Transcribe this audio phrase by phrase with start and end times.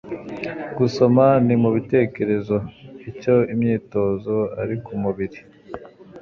[0.77, 2.57] gusoma ni mubitekerezo
[3.09, 5.39] icyo imyitozo ari kumubiri